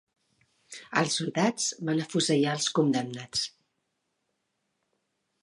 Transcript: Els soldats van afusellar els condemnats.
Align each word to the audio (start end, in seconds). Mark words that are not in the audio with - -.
Els 1.01 1.17
soldats 1.19 1.67
van 1.89 2.01
afusellar 2.05 2.57
els 2.61 2.71
condemnats. 2.81 3.45